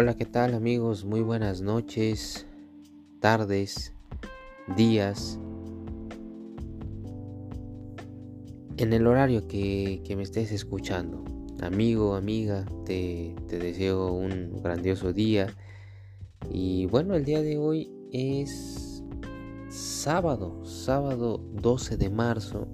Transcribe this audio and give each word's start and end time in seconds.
Hola, 0.00 0.14
¿qué 0.14 0.26
tal 0.26 0.54
amigos? 0.54 1.04
Muy 1.04 1.22
buenas 1.22 1.60
noches, 1.60 2.46
tardes, 3.18 3.92
días. 4.76 5.40
En 8.76 8.92
el 8.92 9.08
horario 9.08 9.48
que, 9.48 10.00
me 10.16 10.22
estés 10.22 10.52
escuchando, 10.52 11.24
amigo, 11.60 12.14
amiga, 12.14 12.64
te, 12.86 13.34
te 13.48 13.58
deseo 13.58 14.12
un 14.12 14.62
grandioso 14.62 15.12
día. 15.12 15.48
Y 16.48 16.86
bueno, 16.86 17.16
el 17.16 17.24
día 17.24 17.42
de 17.42 17.58
hoy 17.58 17.90
es 18.12 19.02
sábado, 19.68 20.64
sábado 20.64 21.38
12 21.54 21.96
de 21.96 22.08
marzo 22.08 22.68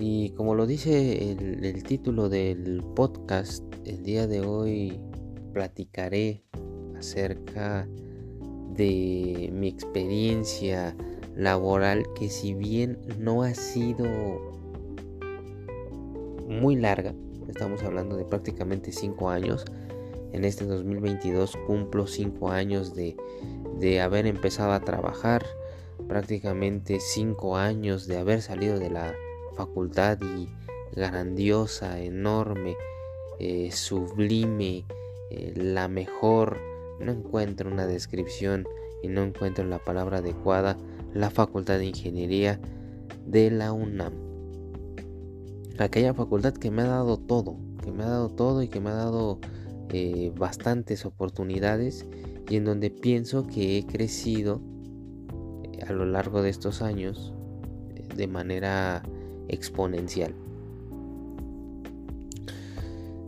y 0.00 0.30
como 0.30 0.54
lo 0.54 0.66
dice 0.66 1.30
el, 1.32 1.82
título 1.84 2.30
del 2.30 2.82
podcast, 2.96 3.62
el 3.84 4.02
día 4.02 4.26
de 4.26 4.40
hoy 4.40 4.98
platicaré 5.52 6.42
acerca 6.96 7.86
de 8.74 9.50
mi 9.52 9.68
experiencia 9.68 10.96
laboral 11.36 12.06
que 12.14 12.28
si 12.28 12.54
bien 12.54 12.98
no 13.18 13.42
ha 13.42 13.54
sido 13.54 14.04
muy 16.48 16.76
larga, 16.76 17.14
estamos 17.48 17.82
hablando 17.82 18.16
de 18.16 18.24
prácticamente 18.24 18.92
5 18.92 19.30
años, 19.30 19.64
en 20.32 20.44
este 20.44 20.64
2022 20.64 21.56
cumplo 21.66 22.06
5 22.06 22.50
años 22.50 22.94
de, 22.94 23.16
de 23.78 24.00
haber 24.00 24.26
empezado 24.26 24.72
a 24.72 24.80
trabajar, 24.80 25.44
prácticamente 26.08 26.98
5 27.00 27.56
años 27.56 28.06
de 28.06 28.18
haber 28.18 28.42
salido 28.42 28.78
de 28.78 28.90
la 28.90 29.14
facultad 29.56 30.18
y 30.22 30.48
grandiosa, 30.94 32.00
enorme, 32.00 32.76
eh, 33.38 33.70
sublime, 33.72 34.84
eh, 35.30 35.52
la 35.56 35.88
mejor, 35.88 36.58
no 37.00 37.12
encuentro 37.12 37.70
una 37.70 37.86
descripción 37.86 38.66
y 39.02 39.08
no 39.08 39.22
encuentro 39.22 39.64
la 39.64 39.78
palabra 39.78 40.18
adecuada, 40.18 40.76
la 41.14 41.30
facultad 41.30 41.78
de 41.78 41.86
ingeniería 41.86 42.60
de 43.26 43.50
la 43.50 43.72
UNAM. 43.72 44.12
Aquella 45.78 46.12
facultad 46.12 46.52
que 46.52 46.70
me 46.70 46.82
ha 46.82 46.86
dado 46.86 47.16
todo, 47.16 47.56
que 47.82 47.90
me 47.90 48.02
ha 48.02 48.08
dado 48.08 48.28
todo 48.28 48.62
y 48.62 48.68
que 48.68 48.80
me 48.80 48.90
ha 48.90 48.94
dado 48.94 49.40
eh, 49.92 50.32
bastantes 50.36 51.06
oportunidades 51.06 52.06
y 52.48 52.56
en 52.56 52.64
donde 52.64 52.90
pienso 52.90 53.46
que 53.46 53.78
he 53.78 53.86
crecido 53.86 54.60
a 55.86 55.92
lo 55.92 56.04
largo 56.04 56.42
de 56.42 56.50
estos 56.50 56.82
años 56.82 57.32
de 58.14 58.26
manera 58.26 59.02
exponencial. 59.48 60.34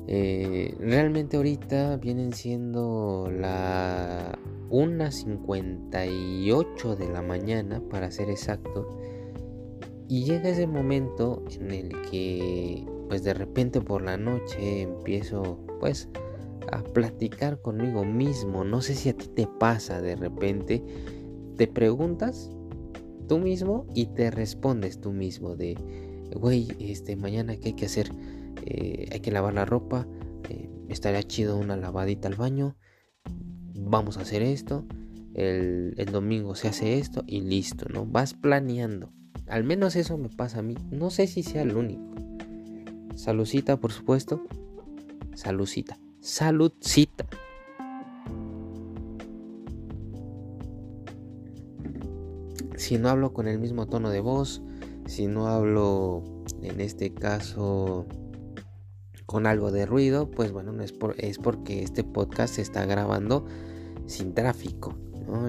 Eh, 0.08 0.75
realmente 0.81 1.36
ahorita 1.36 1.98
vienen 1.98 2.33
siendo 2.33 3.31
la 3.31 4.36
1.58 4.70 6.97
de 6.97 7.08
la 7.08 7.22
mañana 7.22 7.81
para 7.89 8.11
ser 8.11 8.28
exacto 8.30 8.98
y 10.08 10.25
llega 10.25 10.48
ese 10.48 10.67
momento 10.67 11.45
en 11.58 11.70
el 11.70 11.92
que 12.11 12.84
pues 13.08 13.23
de 13.23 13.34
repente 13.34 13.80
por 13.80 14.03
la 14.03 14.17
noche 14.17 14.83
empiezo 14.83 15.61
pues 15.80 16.08
a 16.70 16.83
platicar 16.83 17.61
conmigo 17.61 18.05
mismo. 18.05 18.64
No 18.64 18.83
sé 18.83 18.95
si 18.95 19.08
a 19.11 19.17
ti 19.17 19.28
te 19.28 19.47
pasa 19.47 20.00
de 20.00 20.17
repente 20.17 20.83
te 21.56 21.69
preguntas 21.69 22.50
tú 23.28 23.39
mismo 23.39 23.86
y 23.95 24.06
te 24.06 24.30
respondes 24.30 24.98
tú 25.00 25.12
mismo 25.12 25.55
de 25.55 25.77
güey, 26.34 26.69
este, 26.78 27.17
mañana 27.17 27.56
qué 27.56 27.69
hay 27.69 27.75
que 27.75 27.86
hacer, 27.86 28.11
eh, 28.64 29.08
hay 29.12 29.20
que 29.20 29.31
lavar 29.31 29.55
la 29.55 29.64
ropa, 29.64 30.07
eh, 30.48 30.70
estaría 30.89 31.23
chido 31.23 31.57
una 31.57 31.77
lavadita 31.77 32.29
al 32.29 32.35
baño, 32.35 32.77
vamos 33.74 34.18
a 34.18 34.23
hacer 34.23 34.42
esto, 34.42 34.86
el, 35.35 36.08
domingo 36.11 36.55
se 36.55 36.68
hace 36.68 36.98
esto 36.98 37.24
y 37.27 37.40
listo, 37.40 37.86
¿no? 37.92 38.07
Vas 38.07 38.35
planeando. 38.35 39.11
Al 39.48 39.64
menos 39.64 39.96
eso 39.96 40.18
me 40.18 40.29
pasa 40.29 40.61
a 40.61 40.63
mí. 40.63 40.74
No 40.90 41.11
sé 41.11 41.27
si 41.27 41.42
sea 41.42 41.63
el 41.63 41.77
único. 41.77 42.02
Saludcita, 43.14 43.79
por 43.79 43.92
supuesto. 43.92 44.42
Saludcita. 45.34 45.98
Saludcita. 46.20 47.27
Si 52.77 52.98
no 52.98 53.08
hablo 53.08 53.33
con 53.33 53.46
el 53.46 53.58
mismo 53.58 53.86
tono 53.86 54.11
de 54.11 54.20
voz, 54.20 54.63
si 55.07 55.27
no 55.27 55.46
hablo 55.46 56.24
en 56.63 56.80
este 56.80 57.13
caso 57.13 58.07
con 59.33 59.47
algo 59.47 59.73
de 59.73 59.87
ruido, 59.87 60.31
pues 60.31 60.53
bueno, 60.53 60.79
es, 60.83 60.93
es 61.17 61.39
porque 61.39 61.83
este 61.83 62.05
podcast 62.05 62.57
se 62.57 62.61
está 62.61 62.85
grabando 62.85 63.47
sin 64.05 64.35
tráfico. 64.35 64.95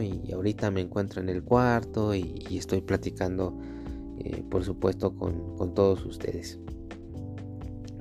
Y, 0.02 0.32
ahorita 0.32 0.72
me 0.72 0.80
encuentro 0.80 1.22
en 1.22 1.28
el 1.28 1.44
cuarto 1.44 2.16
y, 2.16 2.46
estoy 2.52 2.80
platicando, 2.80 3.60
eh, 4.20 4.42
por 4.50 4.64
supuesto, 4.64 5.14
con, 5.18 5.74
todos 5.76 6.06
ustedes. 6.06 6.60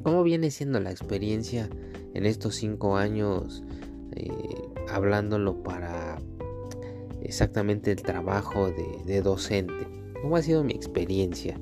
¿Cómo 0.04 0.22
viene 0.22 0.52
siendo 0.52 0.78
la 0.78 0.92
experiencia 0.92 1.68
en 2.14 2.26
estos 2.26 2.54
cinco 2.54 2.96
años 2.96 3.64
eh, 4.14 4.30
hablándolo 4.88 5.64
para 5.64 6.16
exactamente 7.22 7.90
el 7.90 8.02
trabajo 8.02 8.70
de 8.70 9.20
docente? 9.20 9.88
¿Cómo 10.22 10.36
ha 10.36 10.42
sido 10.42 10.62
mi 10.62 10.74
experiencia? 10.74 11.58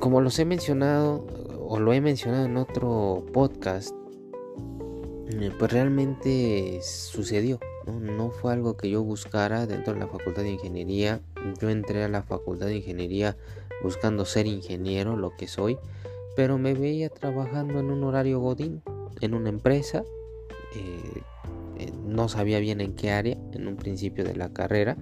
Como 0.00 0.20
los 0.20 0.36
he 0.40 0.44
mencionado 0.44 1.39
o 1.72 1.78
lo 1.78 1.92
he 1.92 2.00
mencionado 2.00 2.46
en 2.46 2.56
otro 2.56 3.24
podcast, 3.32 3.94
eh, 5.28 5.52
pues 5.56 5.72
realmente 5.72 6.80
sucedió. 6.82 7.60
¿no? 7.86 8.30
fue 8.30 8.52
algo 8.52 8.76
que 8.76 8.90
yo 8.90 9.04
buscara 9.04 9.68
dentro 9.68 9.94
de 9.94 10.00
la 10.00 10.08
facultad 10.08 10.42
de 10.42 10.50
ingeniería. 10.50 11.20
Yo 11.60 11.70
entré 11.70 12.02
a 12.02 12.08
la 12.08 12.24
facultad 12.24 12.66
de 12.66 12.78
ingeniería 12.78 13.36
buscando 13.84 14.24
ser 14.24 14.48
ingeniero, 14.48 15.16
lo 15.16 15.36
que 15.36 15.46
soy, 15.46 15.78
pero 16.34 16.58
me 16.58 16.74
veía 16.74 17.08
trabajando 17.08 17.78
en 17.78 17.92
un 17.92 18.02
horario 18.02 18.40
godín, 18.40 18.82
en 19.20 19.34
una 19.34 19.48
empresa. 19.48 20.02
Eh, 20.74 21.22
eh, 21.78 21.92
no 22.04 22.28
sabía 22.28 22.58
bien 22.58 22.80
en 22.80 22.96
qué 22.96 23.12
área 23.12 23.38
en 23.52 23.68
un 23.68 23.76
principio 23.76 24.24
de 24.24 24.34
la 24.34 24.52
carrera 24.52 24.96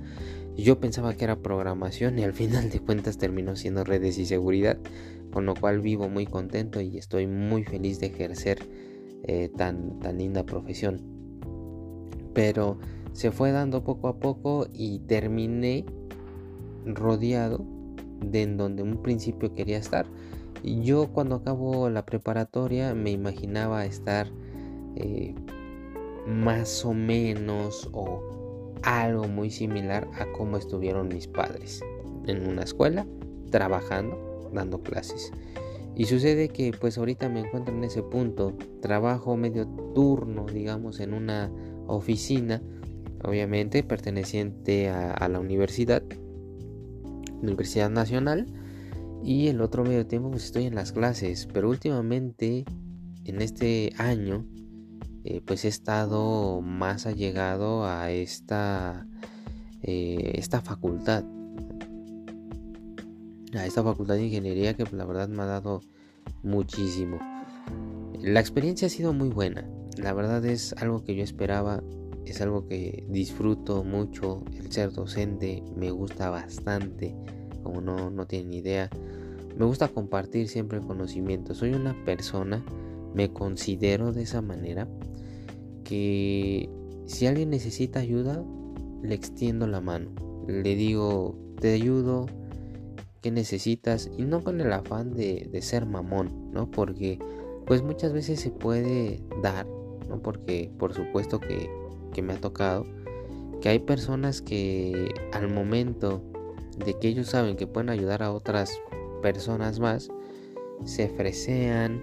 yo 0.65 0.81
pensaba 0.81 1.15
que 1.15 1.25
era 1.25 1.37
programación 1.37 2.19
y 2.19 2.25
al 2.25 2.33
final 2.33 2.69
de 2.71 2.81
cuentas 2.81 3.17
terminó 3.17 3.55
siendo 3.55 3.85
redes 3.85 4.19
y 4.19 4.27
seguridad, 4.27 4.77
con 5.33 5.47
lo 5.47 5.55
cual 5.55 5.81
vivo 5.81 6.09
muy 6.09 6.27
contento 6.27 6.81
y 6.81 6.97
estoy 6.97 7.27
muy 7.27 7.65
feliz 7.65 8.01
de 8.01 8.07
ejercer 8.07 8.59
eh, 9.25 9.51
tan, 9.57 9.99
tan 10.01 10.19
linda 10.19 10.45
profesión. 10.45 11.01
Pero 12.35 12.79
se 13.13 13.31
fue 13.31 13.51
dando 13.51 13.85
poco 13.85 14.09
a 14.09 14.19
poco 14.19 14.67
y 14.73 15.01
terminé 15.01 15.85
rodeado 16.85 17.65
de 18.21 18.43
en 18.43 18.57
donde 18.57 18.83
un 18.83 19.03
principio 19.03 19.55
quería 19.55 19.79
estar. 19.79 20.07
Yo 20.63 21.09
cuando 21.13 21.37
acabo 21.37 21.89
la 21.89 22.05
preparatoria 22.05 22.95
me 22.95 23.11
imaginaba 23.11 23.85
estar 23.87 24.29
eh, 24.97 25.35
más 26.27 26.85
o 26.85 26.95
menos 26.95 27.89
o 27.93 28.23
algo 28.83 29.27
muy 29.29 29.51
similar 29.51 30.09
a 30.19 30.27
cómo 30.33 30.57
estuvieron 30.57 31.09
mis 31.09 31.27
padres 31.27 31.83
en 32.27 32.47
una 32.47 32.63
escuela 32.63 33.07
trabajando 33.51 34.28
dando 34.53 34.83
clases. 34.83 35.33
Y 35.95 36.05
sucede 36.05 36.49
que 36.49 36.73
pues 36.79 36.99
ahorita 36.99 37.29
me 37.29 37.41
encuentro 37.41 37.75
en 37.75 37.85
ese 37.85 38.03
punto 38.03 38.57
trabajo 38.81 39.37
medio 39.37 39.67
turno 39.95 40.47
digamos 40.47 41.01
en 41.01 41.13
una 41.13 41.51
oficina 41.89 42.63
obviamente 43.25 43.83
perteneciente 43.83 44.91
a, 44.91 45.29
la 45.29 45.41
universidad 45.41 46.03
Universidad 47.43 47.91
Nacional 47.91 48.47
y 49.23 49.49
el 49.49 49.61
otro 49.61 49.85
medio 49.85 50.07
tiempo 50.07 50.31
pues 50.31 50.45
estoy 50.45 50.65
en 50.67 50.75
las 50.75 50.93
clases. 50.93 51.49
Pero 51.53 51.69
últimamente 51.69 52.65
en 53.25 53.43
este 53.43 53.93
año 53.99 54.47
eh, 55.25 55.41
pues 55.45 55.65
he 55.65 55.69
estado 55.69 56.61
más 56.63 57.07
allegado 57.07 57.85
a 57.85 58.11
esta, 58.11 59.07
eh, 59.83 60.33
esta 60.35 60.61
facultad, 60.61 61.25
a 63.55 63.67
esta 63.67 63.83
facultad 63.83 64.15
de 64.15 64.27
ingeniería 64.27 64.75
que 64.75 64.85
la 64.93 65.05
verdad 65.05 65.29
me 65.29 65.43
ha 65.43 65.47
dado 65.47 65.81
muchísimo. 66.43 67.19
La 68.21 68.41
experiencia 68.41 68.87
ha 68.87 68.91
sido 68.91 69.13
muy 69.13 69.29
buena, 69.29 69.69
la 69.97 70.13
verdad 70.13 70.45
es 70.45 70.73
algo 70.75 71.05
que 71.05 71.15
yo 71.15 71.23
esperaba, 71.23 71.83
es 72.27 72.41
algo 72.41 72.67
que 72.67 73.05
disfruto 73.09 73.85
mucho, 73.85 74.43
el 74.57 74.71
ser 74.71 74.93
docente 74.93 75.63
me 75.77 75.91
gusta 75.91 76.31
bastante, 76.31 77.15
como 77.63 77.81
no, 77.81 78.11
no 78.11 78.27
tienen 78.27 78.53
idea. 78.53 78.91
Me 79.57 79.65
gusta 79.65 79.89
compartir 79.89 80.49
siempre 80.49 80.79
el 80.79 80.85
conocimiento, 80.85 81.55
soy 81.55 81.73
una 81.73 81.95
persona, 82.05 82.65
me 83.15 83.33
considero 83.33 84.13
de 84.13 84.23
esa 84.23 84.43
manera, 84.43 84.89
que 85.85 86.69
si 87.07 87.27
alguien 87.27 87.51
necesita 87.51 88.01
ayuda, 88.01 88.45
le 89.03 89.15
extiendo 89.15 89.67
la 89.67 89.81
mano. 89.81 90.11
Le 90.47 90.77
digo, 90.77 91.39
te 91.61 91.73
ayudo, 91.73 92.27
¿qué 93.21 93.31
necesitas? 93.31 94.11
Y 94.17 94.23
no 94.23 94.43
con 94.43 94.61
el 94.61 94.73
afán 94.73 95.15
de, 95.15 95.49
ser 95.63 95.87
mamón, 95.87 96.53
¿no? 96.53 96.71
Porque 96.71 97.19
pues 97.67 97.83
muchas 97.83 98.13
veces 98.13 98.41
se 98.41 98.51
puede 98.51 99.23
dar 99.43 99.67
¿no? 100.09 100.23
Porque 100.23 100.71
por 100.79 100.95
supuesto 100.95 101.39
que, 101.39 101.71
que 102.15 102.23
me 102.23 102.33
ha 102.33 102.41
tocado 102.41 102.87
que 103.61 103.69
hay 103.69 103.79
personas 103.81 104.41
que 104.41 105.13
al 105.33 105.49
momento 105.53 106.23
de 106.85 106.95
que 106.95 107.09
ellos 107.09 107.29
saben 107.29 107.57
que 107.57 107.67
pueden 107.67 107.91
ayudar 107.91 108.23
a 108.23 108.33
otras 108.33 108.81
personas 109.21 109.81
más, 109.81 110.09
se 110.85 111.09
fresean, 111.09 112.01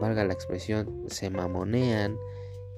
valga 0.00 0.24
la 0.24 0.34
expresión, 0.34 1.04
se 1.06 1.30
mamonean 1.30 2.18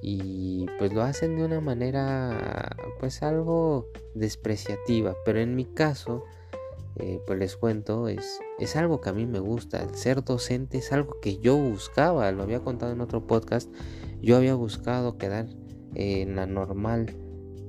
y 0.01 0.67
pues 0.79 0.93
lo 0.93 1.03
hacen 1.03 1.37
de 1.37 1.45
una 1.45 1.61
manera 1.61 2.77
pues 3.01 3.23
algo 3.23 3.89
despreciativa, 4.15 5.17
pero 5.25 5.41
en 5.41 5.57
mi 5.57 5.65
caso 5.65 6.25
eh, 6.97 7.21
pues 7.27 7.39
les 7.39 7.57
cuento, 7.57 8.09
es, 8.09 8.41
es 8.59 8.77
algo 8.77 9.01
que 9.01 9.11
a 9.11 9.13
mí 9.13 9.27
me 9.27 9.41
gusta, 9.41 9.83
el 9.83 9.95
ser 9.95 10.25
docente 10.25 10.79
es 10.79 10.93
algo 10.93 11.21
que 11.21 11.39
yo 11.39 11.57
buscaba, 11.57 12.31
lo 12.33 12.43
había 12.43 12.61
contado 12.61 12.93
en 12.93 13.01
otro 13.01 13.27
podcast, 13.27 13.73
yo 14.21 14.37
había 14.37 14.55
buscado 14.55 15.17
quedar 15.19 15.47
en 15.95 16.37
la 16.37 16.47
normal 16.47 17.17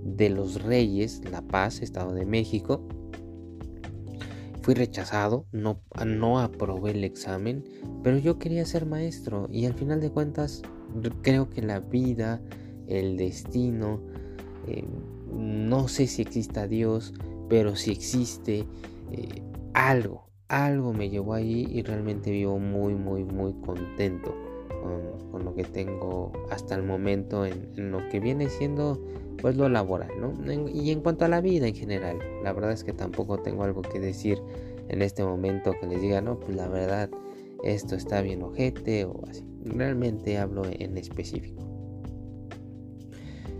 de 0.03 0.29
los 0.29 0.63
Reyes, 0.63 1.21
La 1.29 1.41
Paz, 1.41 1.81
Estado 1.81 2.13
de 2.13 2.25
México, 2.25 2.85
Fui 4.61 4.75
rechazado, 4.75 5.47
no, 5.51 5.81
no 6.05 6.39
aprobé 6.39 6.91
el 6.91 7.03
examen, 7.03 7.63
pero 8.03 8.19
yo 8.19 8.37
quería 8.37 8.63
ser 8.63 8.85
maestro 8.85 9.47
y 9.51 9.65
al 9.65 9.73
final 9.73 9.99
de 10.01 10.11
cuentas 10.11 10.61
creo 11.23 11.49
que 11.49 11.63
la 11.63 11.79
vida, 11.79 12.39
el 12.85 13.17
destino, 13.17 14.01
eh, 14.67 14.85
no 15.33 15.87
sé 15.87 16.05
si 16.05 16.21
exista 16.21 16.67
Dios, 16.67 17.11
pero 17.49 17.75
si 17.75 17.89
existe 17.89 18.67
eh, 19.11 19.41
algo, 19.73 20.29
algo 20.47 20.93
me 20.93 21.09
llevó 21.09 21.33
ahí 21.33 21.67
y 21.69 21.81
realmente 21.83 22.31
vivo 22.31 22.59
muy, 22.59 22.93
muy, 22.95 23.23
muy 23.23 23.53
contento 23.61 24.33
con, 25.31 25.45
lo 25.45 25.55
que 25.55 25.63
tengo 25.63 26.31
hasta 26.49 26.75
el 26.75 26.83
momento 26.83 27.45
en 27.45 27.91
lo 27.91 28.07
que 28.09 28.19
viene 28.19 28.49
siendo 28.49 28.99
pues 29.41 29.57
lo 29.57 29.67
laboral, 29.69 30.11
¿no? 30.19 30.33
y 30.69 30.91
en 30.91 31.01
cuanto 31.01 31.25
a 31.25 31.27
la 31.27 31.41
vida 31.41 31.67
en 31.67 31.75
general, 31.75 32.19
la 32.43 32.53
verdad 32.53 32.71
es 32.71 32.83
que 32.83 32.93
tampoco 32.93 33.39
tengo 33.39 33.63
algo 33.63 33.81
que 33.81 33.99
decir 33.99 34.39
en 34.87 35.01
este 35.01 35.23
momento 35.23 35.73
que 35.79 35.87
les 35.87 36.01
diga, 36.01 36.21
no, 36.21 36.39
pues 36.39 36.55
la 36.55 36.67
verdad, 36.67 37.09
esto 37.63 37.95
está 37.95 38.21
bien 38.21 38.43
ojete 38.43 39.05
o 39.05 39.21
así. 39.29 39.43
Realmente 39.63 40.37
hablo 40.37 40.63
en 40.65 40.97
específico. 40.97 41.63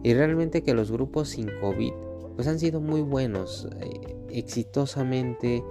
y 0.03 0.13
realmente 0.13 0.63
que 0.63 0.73
los 0.73 0.89
grupos 0.89 1.29
sin 1.29 1.49
COVID 1.59 1.91
pues 2.35 2.47
han 2.47 2.59
sido 2.59 2.79
muy 2.79 3.01
buenos, 3.01 3.67
eh, 3.81 4.16
exitosamente 4.31 5.63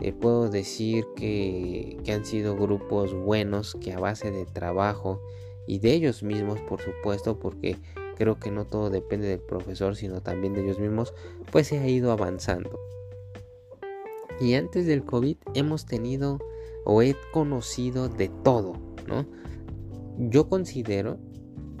eh, 0.00 0.12
puedo 0.12 0.48
decir 0.48 1.04
que, 1.16 1.98
que 2.04 2.12
han 2.12 2.24
sido 2.24 2.56
grupos 2.56 3.14
buenos 3.14 3.76
que 3.80 3.92
a 3.92 3.98
base 3.98 4.30
de 4.30 4.46
trabajo 4.46 5.20
y 5.66 5.78
de 5.78 5.92
ellos 5.92 6.22
mismos 6.22 6.58
por 6.60 6.80
supuesto 6.80 7.38
porque 7.38 7.76
creo 8.20 8.38
que 8.38 8.50
no 8.50 8.66
todo 8.66 8.90
depende 8.90 9.28
del 9.28 9.40
profesor, 9.40 9.96
sino 9.96 10.20
también 10.20 10.52
de 10.52 10.62
ellos 10.62 10.78
mismos, 10.78 11.14
pues 11.50 11.68
se 11.68 11.78
ha 11.78 11.88
ido 11.88 12.12
avanzando. 12.12 12.78
Y 14.42 14.52
antes 14.52 14.84
del 14.84 15.04
COVID 15.04 15.38
hemos 15.54 15.86
tenido 15.86 16.38
o 16.84 17.00
he 17.00 17.16
conocido 17.32 18.10
de 18.10 18.30
todo, 18.42 18.74
¿no? 19.06 19.24
Yo 20.18 20.50
considero 20.50 21.18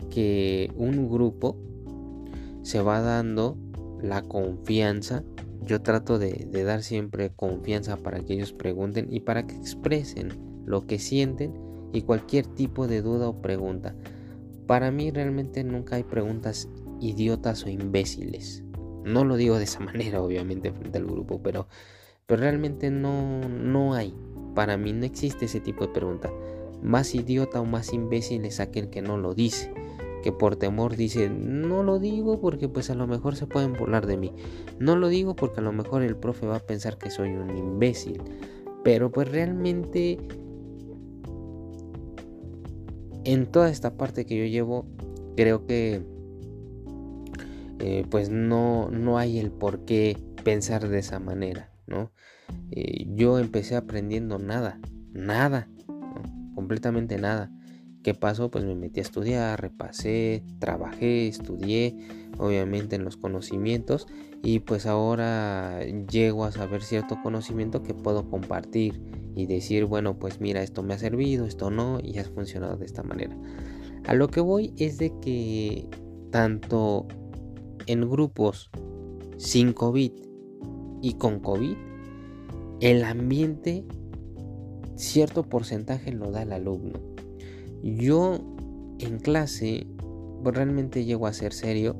que 0.08 0.72
un 0.76 1.10
grupo 1.10 1.58
se 2.62 2.80
va 2.80 3.02
dando 3.02 3.58
la 4.02 4.22
confianza. 4.22 5.22
Yo 5.62 5.82
trato 5.82 6.18
de, 6.18 6.48
dar 6.64 6.82
siempre 6.82 7.30
confianza 7.30 7.96
para 7.96 8.20
que 8.20 8.34
ellos 8.34 8.52
pregunten 8.52 9.08
y 9.10 9.20
para 9.20 9.46
que 9.46 9.54
expresen 9.54 10.28
lo 10.64 10.86
que 10.86 10.98
sienten 10.98 11.52
y 11.92 12.02
cualquier 12.02 12.46
tipo 12.46 12.86
de 12.86 13.02
duda 13.02 13.28
o 13.28 13.42
pregunta. 13.42 13.94
Para 14.66 14.90
mí 14.90 15.10
realmente 15.10 15.64
nunca 15.64 15.96
hay 15.96 16.04
preguntas 16.04 16.68
idiotas 17.00 17.64
o 17.64 17.68
imbéciles. 17.68 18.62
No 19.04 19.24
lo 19.24 19.36
digo 19.36 19.58
de 19.58 19.64
esa 19.64 19.80
manera, 19.84 20.22
obviamente, 20.22 20.72
frente 20.72 20.98
al 20.98 21.06
grupo, 21.06 21.42
pero, 21.42 21.66
pero 22.26 22.40
realmente 22.40 22.90
no, 22.90 23.40
no 23.48 23.94
hay. 23.94 24.14
Para 24.54 24.76
mí 24.76 24.92
no 24.92 25.04
existe 25.04 25.44
ese 25.44 25.60
tipo 25.60 25.86
de 25.86 25.92
pregunta. 25.92 26.30
Más 26.82 27.14
idiota 27.14 27.60
o 27.60 27.64
más 27.64 27.92
imbécil 27.92 28.44
es 28.44 28.60
aquel 28.60 28.88
que 28.88 29.02
no 29.02 29.18
lo 29.18 29.34
dice. 29.34 29.72
Que 30.22 30.32
por 30.32 30.56
temor 30.56 30.96
dice, 30.96 31.30
no 31.30 31.82
lo 31.82 31.98
digo 31.98 32.40
porque 32.40 32.68
pues 32.68 32.90
a 32.90 32.94
lo 32.94 33.06
mejor 33.06 33.36
se 33.36 33.46
pueden 33.46 33.72
burlar 33.72 34.06
de 34.06 34.16
mí. 34.16 34.32
No 34.78 34.96
lo 34.96 35.08
digo 35.08 35.34
porque 35.34 35.60
a 35.60 35.62
lo 35.62 35.72
mejor 35.72 36.02
el 36.02 36.16
profe 36.16 36.46
va 36.46 36.56
a 36.56 36.60
pensar 36.66 36.98
que 36.98 37.10
soy 37.10 37.30
un 37.30 37.56
imbécil. 37.56 38.22
Pero 38.84 39.10
pues 39.10 39.30
realmente 39.30 40.18
en 43.24 43.46
toda 43.46 43.70
esta 43.70 43.96
parte 43.96 44.26
que 44.26 44.36
yo 44.38 44.44
llevo, 44.44 44.86
creo 45.36 45.66
que 45.66 46.02
eh, 47.78 48.04
pues 48.10 48.30
no, 48.30 48.90
no 48.90 49.18
hay 49.18 49.38
el 49.38 49.50
por 49.50 49.84
qué 49.84 50.16
pensar 50.44 50.88
de 50.88 50.98
esa 50.98 51.18
manera, 51.18 51.72
¿no? 51.86 52.10
Eh, 52.70 53.06
yo 53.14 53.38
empecé 53.38 53.76
aprendiendo 53.76 54.38
nada, 54.38 54.80
nada, 55.12 55.68
completamente 56.54 57.18
nada. 57.18 57.50
¿Qué 58.02 58.14
pasó? 58.14 58.50
Pues 58.50 58.64
me 58.64 58.74
metí 58.74 59.00
a 59.00 59.02
estudiar, 59.02 59.60
repasé, 59.60 60.42
trabajé, 60.58 61.28
estudié, 61.28 61.98
obviamente 62.38 62.96
en 62.96 63.04
los 63.04 63.18
conocimientos 63.18 64.06
y 64.42 64.60
pues 64.60 64.86
ahora 64.86 65.80
llego 66.10 66.44
a 66.44 66.52
saber 66.52 66.82
cierto 66.82 67.18
conocimiento 67.22 67.82
que 67.82 67.92
puedo 67.92 68.30
compartir 68.30 69.02
y 69.34 69.46
decir, 69.46 69.84
bueno, 69.84 70.18
pues 70.18 70.40
mira, 70.40 70.62
esto 70.62 70.82
me 70.82 70.94
ha 70.94 70.98
servido, 70.98 71.44
esto 71.44 71.70
no, 71.70 71.98
y 72.02 72.18
has 72.18 72.30
funcionado 72.30 72.76
de 72.76 72.86
esta 72.86 73.02
manera. 73.02 73.36
A 74.06 74.14
lo 74.14 74.28
que 74.28 74.40
voy 74.40 74.72
es 74.78 74.96
de 74.96 75.12
que 75.20 75.86
tanto 76.30 77.06
en 77.86 78.08
grupos 78.08 78.70
sin 79.36 79.72
COVID 79.72 80.12
y 81.02 81.14
con 81.14 81.40
COVID, 81.40 81.76
el 82.80 83.04
ambiente 83.04 83.84
cierto 84.96 85.42
porcentaje 85.42 86.12
lo 86.12 86.30
da 86.30 86.42
el 86.42 86.52
alumno. 86.52 87.09
Yo 87.82 88.38
en 88.98 89.18
clase 89.18 89.86
pues, 90.42 90.54
realmente 90.54 91.04
llego 91.04 91.26
a 91.26 91.32
ser 91.32 91.52
serio. 91.52 91.96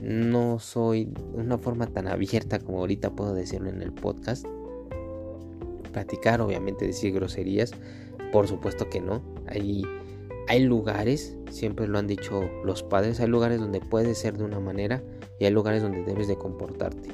No 0.00 0.58
soy 0.58 1.04
de 1.04 1.40
una 1.40 1.58
forma 1.58 1.86
tan 1.86 2.08
abierta 2.08 2.58
como 2.58 2.80
ahorita 2.80 3.10
puedo 3.10 3.34
decirlo 3.34 3.70
en 3.70 3.82
el 3.82 3.92
podcast 3.92 4.44
platicar, 5.92 6.40
obviamente 6.40 6.86
decir 6.86 7.12
groserías, 7.12 7.72
por 8.32 8.48
supuesto 8.48 8.88
que 8.88 9.00
no. 9.00 9.22
Hay, 9.46 9.84
hay 10.48 10.64
lugares, 10.64 11.36
siempre 11.50 11.86
lo 11.86 11.98
han 11.98 12.08
dicho 12.08 12.42
los 12.64 12.82
padres, 12.82 13.20
hay 13.20 13.28
lugares 13.28 13.60
donde 13.60 13.80
puedes 13.80 14.18
ser 14.18 14.36
de 14.36 14.44
una 14.44 14.58
manera 14.58 15.02
y 15.38 15.44
hay 15.44 15.52
lugares 15.52 15.82
donde 15.82 16.02
debes 16.02 16.26
de 16.26 16.36
comportarte. 16.36 17.10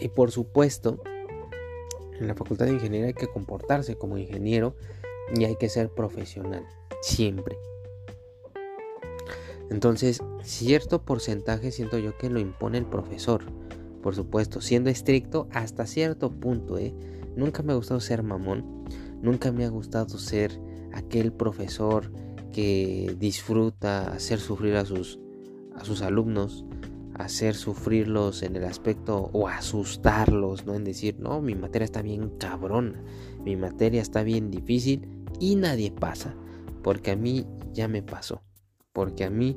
Y 0.00 0.08
por 0.08 0.30
supuesto, 0.30 1.02
en 2.20 2.28
la 2.28 2.34
Facultad 2.34 2.66
de 2.66 2.72
Ingeniería 2.72 3.08
hay 3.08 3.14
que 3.14 3.28
comportarse 3.28 3.96
como 3.96 4.18
ingeniero 4.18 4.74
y 5.34 5.44
hay 5.44 5.56
que 5.56 5.68
ser 5.68 5.90
profesional, 5.90 6.66
siempre. 7.02 7.58
Entonces, 9.70 10.22
cierto 10.42 11.02
porcentaje 11.02 11.70
siento 11.70 11.98
yo 11.98 12.16
que 12.16 12.30
lo 12.30 12.40
impone 12.40 12.78
el 12.78 12.86
profesor 12.86 13.44
por 14.02 14.14
supuesto, 14.14 14.60
siendo 14.60 14.90
estricto 14.90 15.48
hasta 15.52 15.86
cierto 15.86 16.30
punto, 16.30 16.78
¿eh? 16.78 16.94
Nunca 17.36 17.62
me 17.62 17.72
ha 17.72 17.76
gustado 17.76 18.00
ser 18.00 18.22
mamón, 18.22 18.84
nunca 19.22 19.52
me 19.52 19.64
ha 19.64 19.68
gustado 19.68 20.18
ser 20.18 20.58
aquel 20.92 21.32
profesor 21.32 22.10
que 22.52 23.14
disfruta 23.18 24.12
hacer 24.12 24.40
sufrir 24.40 24.76
a 24.76 24.84
sus, 24.84 25.18
a 25.76 25.84
sus 25.84 26.02
alumnos, 26.02 26.64
hacer 27.18 27.54
sufrirlos 27.54 28.42
en 28.42 28.56
el 28.56 28.64
aspecto 28.64 29.30
o 29.32 29.48
asustarlos, 29.48 30.64
¿no? 30.64 30.74
En 30.74 30.84
decir, 30.84 31.18
no, 31.18 31.40
mi 31.42 31.54
materia 31.54 31.84
está 31.84 32.00
bien 32.00 32.30
cabrona, 32.38 33.02
mi 33.44 33.56
materia 33.56 34.00
está 34.00 34.22
bien 34.22 34.50
difícil 34.50 35.08
y 35.40 35.56
nadie 35.56 35.90
pasa, 35.90 36.34
porque 36.82 37.10
a 37.10 37.16
mí 37.16 37.46
ya 37.72 37.88
me 37.88 38.02
pasó, 38.02 38.42
porque 38.92 39.24
a 39.24 39.30
mí 39.30 39.56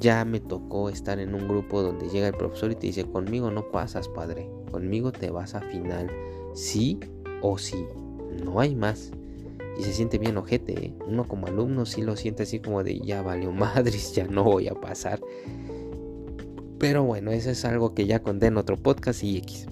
ya 0.00 0.24
me 0.24 0.40
tocó 0.40 0.88
estar 0.88 1.18
en 1.18 1.34
un 1.34 1.48
grupo 1.48 1.82
donde 1.82 2.08
llega 2.08 2.28
el 2.28 2.34
profesor 2.34 2.72
y 2.72 2.76
te 2.76 2.88
dice, 2.88 3.04
conmigo 3.04 3.50
no 3.50 3.70
pasas, 3.70 4.08
padre, 4.08 4.50
conmigo 4.70 5.12
te 5.12 5.30
vas 5.30 5.54
a 5.54 5.60
final, 5.60 6.10
sí 6.54 6.98
o 7.40 7.58
sí, 7.58 7.84
no 8.44 8.60
hay 8.60 8.74
más. 8.74 9.12
Y 9.76 9.82
se 9.82 9.92
siente 9.92 10.18
bien 10.18 10.36
ojete, 10.36 10.86
¿eh? 10.86 10.94
uno 11.08 11.26
como 11.26 11.48
alumno 11.48 11.84
sí 11.84 12.00
lo 12.00 12.14
siente 12.14 12.44
así 12.44 12.60
como 12.60 12.84
de 12.84 13.00
ya 13.00 13.22
valió 13.22 13.50
madres, 13.50 14.12
ya 14.14 14.26
no 14.26 14.44
voy 14.44 14.68
a 14.68 14.74
pasar. 14.74 15.20
Pero 16.84 17.02
bueno, 17.02 17.30
eso 17.30 17.48
es 17.48 17.64
algo 17.64 17.94
que 17.94 18.04
ya 18.04 18.20
conté 18.20 18.48
en 18.48 18.58
otro 18.58 18.76
podcast 18.76 19.24
y 19.24 19.38
X. 19.38 19.66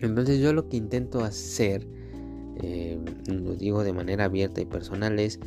Entonces 0.00 0.40
yo 0.40 0.52
lo 0.52 0.68
que 0.68 0.76
intento 0.76 1.20
hacer, 1.20 1.86
eh, 2.60 2.98
lo 3.28 3.54
digo 3.54 3.84
de 3.84 3.92
manera 3.92 4.24
abierta 4.24 4.60
y 4.60 4.64
personal, 4.64 5.20
es 5.20 5.38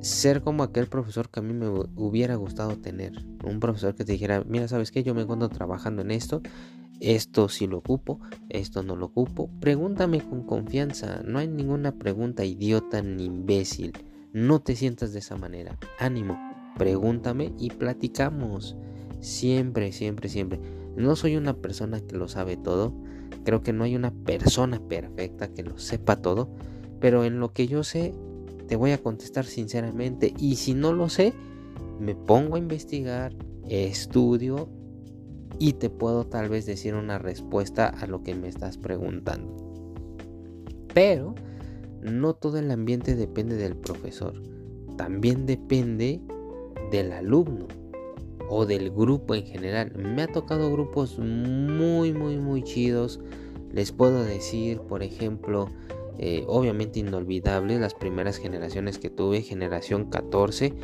ser 0.00 0.42
como 0.42 0.64
aquel 0.64 0.88
profesor 0.88 1.30
que 1.30 1.38
a 1.38 1.44
mí 1.44 1.54
me 1.54 1.68
hubiera 1.94 2.34
gustado 2.34 2.78
tener. 2.78 3.12
Un 3.44 3.60
profesor 3.60 3.94
que 3.94 4.04
te 4.04 4.10
dijera, 4.10 4.42
mira, 4.44 4.66
¿sabes 4.66 4.90
qué? 4.90 5.04
Yo 5.04 5.14
me 5.14 5.22
encuentro 5.22 5.48
trabajando 5.48 6.02
en 6.02 6.10
esto. 6.10 6.42
Esto 6.98 7.48
sí 7.48 7.68
lo 7.68 7.78
ocupo, 7.78 8.18
esto 8.48 8.82
no 8.82 8.96
lo 8.96 9.06
ocupo. 9.06 9.50
Pregúntame 9.60 10.20
con 10.20 10.44
confianza. 10.44 11.22
No 11.24 11.38
hay 11.38 11.46
ninguna 11.46 11.92
pregunta 11.92 12.44
idiota 12.44 13.02
ni 13.02 13.26
imbécil. 13.26 13.92
No 14.32 14.60
te 14.62 14.74
sientas 14.74 15.12
de 15.12 15.20
esa 15.20 15.36
manera. 15.36 15.78
Ánimo, 16.00 16.36
pregúntame 16.76 17.52
y 17.56 17.70
platicamos. 17.70 18.76
Siempre, 19.22 19.92
siempre, 19.92 20.28
siempre. 20.28 20.60
No 20.96 21.14
soy 21.14 21.36
una 21.36 21.54
persona 21.54 22.00
que 22.00 22.16
lo 22.16 22.26
sabe 22.26 22.56
todo. 22.56 22.92
Creo 23.44 23.62
que 23.62 23.72
no 23.72 23.84
hay 23.84 23.94
una 23.94 24.10
persona 24.10 24.80
perfecta 24.80 25.48
que 25.48 25.62
lo 25.62 25.78
sepa 25.78 26.16
todo. 26.16 26.50
Pero 27.00 27.24
en 27.24 27.38
lo 27.38 27.52
que 27.52 27.68
yo 27.68 27.84
sé, 27.84 28.12
te 28.66 28.74
voy 28.74 28.90
a 28.90 28.98
contestar 28.98 29.44
sinceramente 29.44 30.34
y 30.38 30.56
si 30.56 30.74
no 30.74 30.92
lo 30.92 31.08
sé, 31.08 31.32
me 32.00 32.16
pongo 32.16 32.56
a 32.56 32.58
investigar, 32.58 33.32
estudio 33.68 34.68
y 35.58 35.74
te 35.74 35.88
puedo 35.88 36.26
tal 36.26 36.48
vez 36.48 36.66
decir 36.66 36.94
una 36.94 37.18
respuesta 37.18 37.86
a 37.86 38.06
lo 38.08 38.24
que 38.24 38.34
me 38.34 38.48
estás 38.48 38.76
preguntando. 38.76 39.56
Pero 40.92 41.36
no 42.02 42.34
todo 42.34 42.58
el 42.58 42.70
ambiente 42.72 43.14
depende 43.14 43.56
del 43.56 43.76
profesor, 43.76 44.34
también 44.96 45.46
depende 45.46 46.20
del 46.90 47.12
alumno 47.12 47.81
o 48.48 48.66
del 48.66 48.90
grupo 48.90 49.34
en 49.34 49.46
general. 49.46 49.92
Me 49.96 50.22
ha 50.22 50.26
tocado 50.28 50.70
grupos 50.70 51.18
muy, 51.18 52.12
muy, 52.12 52.36
muy 52.38 52.62
chidos. 52.62 53.20
Les 53.72 53.92
puedo 53.92 54.22
decir, 54.22 54.80
por 54.80 55.02
ejemplo, 55.02 55.68
eh, 56.18 56.44
obviamente 56.46 57.00
inolvidable 57.00 57.78
las 57.78 57.94
primeras 57.94 58.36
generaciones 58.36 58.98
que 58.98 59.10
tuve, 59.10 59.42
generación 59.42 60.10
14, 60.10 60.74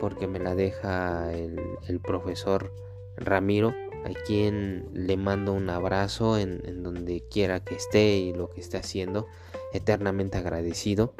porque 0.00 0.26
me 0.26 0.38
la 0.38 0.54
deja 0.54 1.32
el, 1.32 2.00
profesor 2.00 2.72
Ramiro, 3.16 3.74
a 4.04 4.10
quien 4.26 4.86
le 4.92 5.16
mando 5.16 5.52
un 5.54 5.70
abrazo 5.70 6.38
en, 6.38 6.82
donde 6.82 7.24
quiera 7.30 7.64
que 7.64 7.74
esté 7.74 8.18
y 8.18 8.34
lo 8.34 8.50
que 8.50 8.60
esté 8.60 8.76
haciendo, 8.76 9.26
eternamente 9.72 10.36
agradecido. 10.36 11.14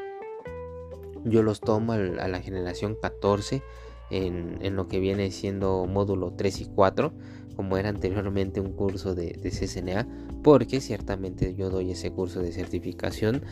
Yo 1.24 1.42
los 1.42 1.60
tomo 1.60 1.94
a 1.94 1.98
la 1.98 2.40
generación 2.40 2.94
14 2.94 3.62
en, 4.10 4.76
lo 4.76 4.88
que 4.88 5.00
viene 5.00 5.30
siendo 5.30 5.86
módulo 5.86 6.32
3 6.32 6.60
y 6.60 6.64
4 6.66 7.12
como 7.56 7.78
era 7.78 7.88
anteriormente 7.88 8.60
un 8.60 8.72
curso 8.72 9.14
de, 9.14 9.32
de 9.32 10.06
porque 10.42 10.80
ciertamente 10.80 11.54
yo 11.54 11.70
doy 11.70 11.90
ese 11.90 12.10
curso 12.10 12.40
de 12.40 12.52
certificación. 12.52 13.42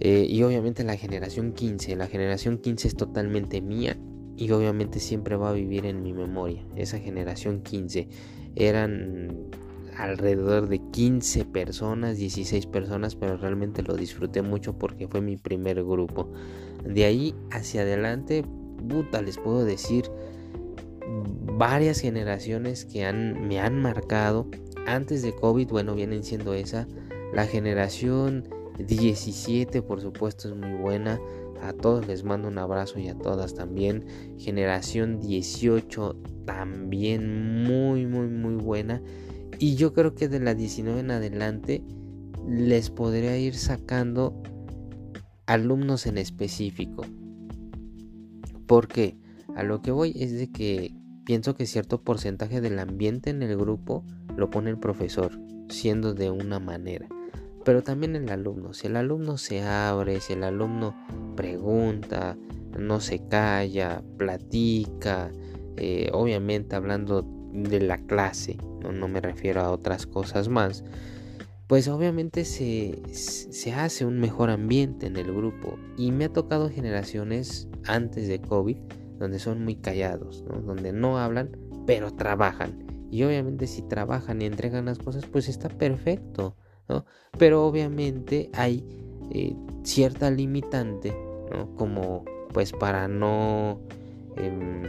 Eh, 0.00 0.26
y 0.26 0.42
obviamente 0.42 0.82
la 0.82 0.96
generación 0.96 1.52
15, 1.52 1.94
la 1.96 2.06
generación 2.06 2.56
15 2.56 2.88
es 2.88 2.96
totalmente 2.96 3.60
mía 3.60 3.98
y 4.38 4.50
obviamente 4.52 4.98
siempre 4.98 5.36
va 5.36 5.50
a 5.50 5.52
vivir 5.52 5.84
en 5.84 6.02
mi 6.02 6.14
memoria. 6.14 6.64
Esa 6.74 6.98
generación 6.98 7.60
15 7.60 8.08
eran 8.56 9.50
alrededor 9.98 10.68
de 10.68 10.80
15 10.90 11.44
personas, 11.44 12.16
16 12.16 12.66
personas, 12.66 13.14
pero 13.16 13.36
realmente 13.36 13.82
lo 13.82 13.94
disfruté 13.94 14.40
mucho 14.40 14.78
porque 14.78 15.06
fue 15.06 15.20
mi 15.20 15.36
primer 15.36 15.84
grupo. 15.84 16.32
De 16.84 17.04
ahí 17.04 17.34
hacia 17.50 17.82
adelante, 17.82 18.44
puta, 18.80 19.22
les 19.22 19.38
puedo 19.38 19.64
decir 19.64 20.10
varias 21.56 22.00
generaciones 22.00 22.84
que 22.84 23.04
han, 23.04 23.46
me 23.48 23.60
han 23.60 23.80
marcado. 23.80 24.46
Antes 24.86 25.22
de 25.22 25.34
COVID, 25.34 25.68
bueno, 25.68 25.94
vienen 25.94 26.24
siendo 26.24 26.54
esa. 26.54 26.86
La 27.34 27.46
generación 27.46 28.48
17, 28.78 29.82
por 29.82 30.00
supuesto, 30.00 30.48
es 30.48 30.56
muy 30.56 30.72
buena. 30.72 31.20
A 31.62 31.74
todos 31.74 32.06
les 32.06 32.24
mando 32.24 32.48
un 32.48 32.58
abrazo 32.58 32.98
y 32.98 33.08
a 33.08 33.14
todas 33.14 33.54
también. 33.54 34.06
Generación 34.38 35.20
18 35.20 36.16
también 36.46 37.62
muy, 37.64 38.06
muy, 38.06 38.28
muy 38.28 38.54
buena. 38.54 39.02
Y 39.58 39.74
yo 39.74 39.92
creo 39.92 40.14
que 40.14 40.28
de 40.28 40.40
la 40.40 40.54
19 40.54 41.00
en 41.00 41.10
adelante 41.10 41.84
les 42.48 42.88
podría 42.88 43.36
ir 43.36 43.54
sacando 43.54 44.42
alumnos 45.46 46.06
en 46.06 46.16
específico. 46.16 47.04
Porque 48.70 49.18
a 49.56 49.64
lo 49.64 49.82
que 49.82 49.90
voy 49.90 50.14
es 50.14 50.32
de 50.32 50.50
que 50.50 50.94
Pienso 51.30 51.54
que 51.54 51.66
cierto 51.66 52.02
porcentaje 52.02 52.60
del 52.60 52.80
ambiente 52.80 53.30
en 53.30 53.40
el 53.42 53.56
grupo 53.56 54.02
lo 54.36 54.50
pone 54.50 54.68
el 54.68 54.78
profesor, 54.78 55.38
siendo 55.68 56.12
de 56.12 56.28
una 56.28 56.58
manera. 56.58 57.06
Pero 57.64 57.84
también 57.84 58.16
el 58.16 58.28
alumno. 58.30 58.72
Si 58.72 58.88
el 58.88 58.96
alumno 58.96 59.38
se 59.38 59.62
abre, 59.62 60.20
si 60.20 60.32
el 60.32 60.42
alumno 60.42 60.96
pregunta, 61.36 62.36
no 62.76 62.98
se 62.98 63.24
calla, 63.28 64.02
platica, 64.16 65.30
eh, 65.76 66.10
obviamente 66.12 66.74
hablando 66.74 67.24
de 67.52 67.80
la 67.80 67.98
clase, 67.98 68.56
¿no? 68.82 68.90
no, 68.90 69.06
me 69.06 69.20
refiero 69.20 69.60
a 69.60 69.70
otras 69.70 70.08
cosas 70.08 70.48
más, 70.48 70.82
pues 71.68 71.86
obviamente 71.86 72.44
se, 72.44 73.02
se 73.12 73.72
hace 73.72 74.04
un 74.04 74.18
mejor 74.18 74.50
ambiente 74.50 75.06
en 75.06 75.16
el 75.16 75.32
grupo. 75.32 75.78
Y 75.96 76.10
me 76.10 76.24
ha 76.24 76.32
tocado 76.32 76.70
generaciones 76.70 77.68
antes 77.86 78.28
de 78.28 78.40
COVID 78.40 78.76
donde 79.18 79.38
son 79.38 79.62
muy 79.62 79.76
callados, 79.76 80.44
donde 80.64 80.92
no 80.92 81.18
hablan, 81.18 81.50
pero 81.86 82.12
trabajan. 82.14 82.86
Y 83.10 83.22
obviamente 83.24 83.66
si 83.66 83.82
trabajan 83.82 84.40
y 84.40 84.46
entregan 84.46 84.86
las 84.86 84.98
cosas, 84.98 85.26
pues 85.26 85.48
está 85.48 85.68
perfecto. 85.68 86.56
Pero 87.38 87.66
obviamente 87.66 88.50
hay 88.54 88.84
eh, 89.30 89.54
cierta 89.84 90.30
limitante, 90.30 91.14
¿no? 91.52 91.74
Como 91.76 92.24
pues 92.52 92.72
para 92.72 93.08
no... 93.08 93.80
Em, 94.36 94.82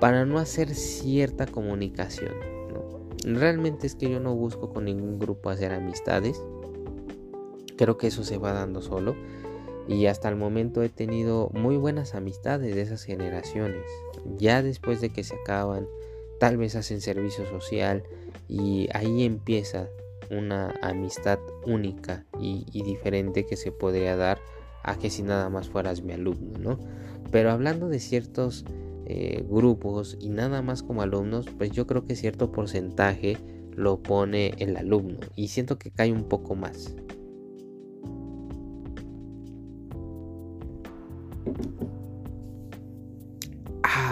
para 0.00 0.24
no 0.24 0.38
hacer 0.38 0.74
cierta 0.74 1.46
comunicación. 1.46 2.32
Realmente 3.24 3.86
es 3.86 3.94
que 3.94 4.10
yo 4.10 4.18
no 4.18 4.34
busco 4.34 4.70
con 4.70 4.84
ningún 4.84 5.18
grupo 5.18 5.50
hacer 5.50 5.72
amistades. 5.72 6.42
Creo 7.76 7.96
que 7.98 8.08
eso 8.08 8.24
se 8.24 8.36
va 8.36 8.52
dando 8.52 8.82
solo. 8.82 9.14
Y 9.88 10.06
hasta 10.06 10.28
el 10.28 10.36
momento 10.36 10.82
he 10.82 10.88
tenido 10.88 11.50
muy 11.52 11.76
buenas 11.76 12.14
amistades 12.14 12.74
de 12.74 12.82
esas 12.82 13.02
generaciones. 13.04 13.84
Ya 14.38 14.62
después 14.62 15.00
de 15.00 15.10
que 15.10 15.24
se 15.24 15.34
acaban, 15.34 15.86
tal 16.38 16.56
vez 16.56 16.76
hacen 16.76 17.00
servicio 17.00 17.46
social 17.46 18.04
y 18.48 18.88
ahí 18.92 19.24
empieza 19.24 19.88
una 20.30 20.74
amistad 20.82 21.38
única 21.66 22.24
y, 22.40 22.64
diferente 22.82 23.44
que 23.46 23.56
se 23.56 23.72
podría 23.72 24.16
dar 24.16 24.40
a 24.82 24.98
que 24.98 25.10
si 25.10 25.22
nada 25.22 25.48
más 25.50 25.68
fueras 25.68 26.02
mi 26.02 26.12
alumno, 26.12 26.58
¿no? 26.58 26.78
Pero 27.30 27.50
hablando 27.50 27.88
de 27.88 28.00
ciertos 28.00 28.64
eh, 29.06 29.44
grupos 29.48 30.16
y 30.20 30.30
nada 30.30 30.62
más 30.62 30.82
como 30.82 31.02
alumnos, 31.02 31.46
pues 31.58 31.70
yo 31.70 31.86
creo 31.86 32.04
que 32.04 32.16
cierto 32.16 32.50
porcentaje 32.50 33.36
lo 33.74 34.02
pone 34.02 34.54
el 34.58 34.76
alumno 34.76 35.20
y 35.36 35.48
siento 35.48 35.78
que 35.78 35.90
cae 35.90 36.12
un 36.12 36.24
poco 36.24 36.54
más. 36.54 36.94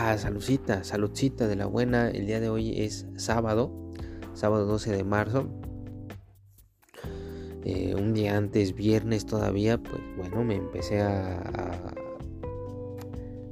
Ah, 0.02 0.16
saludcita, 0.16 0.82
saludcita 0.82 1.46
de 1.46 1.56
la 1.56 1.66
buena. 1.66 2.08
El 2.08 2.24
día 2.26 2.40
de 2.40 2.48
hoy 2.48 2.80
es 2.80 3.06
sábado, 3.16 3.70
sábado 4.32 4.64
12 4.64 4.92
de 4.92 5.04
marzo. 5.04 5.46
Eh, 7.66 7.94
un 7.94 8.14
día 8.14 8.38
antes, 8.38 8.74
viernes 8.74 9.26
todavía, 9.26 9.76
pues 9.76 10.00
bueno, 10.16 10.42
me 10.42 10.54
empecé 10.54 11.02
a, 11.02 11.92